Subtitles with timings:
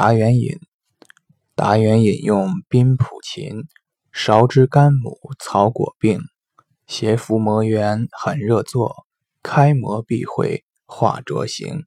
[0.00, 0.60] 达元饮，
[1.56, 3.64] 达元饮用宾普琴、
[4.14, 6.20] 芍之干母、草果病，
[6.86, 9.08] 邪伏魔源，很热作，
[9.42, 11.84] 开魔必会，化浊行。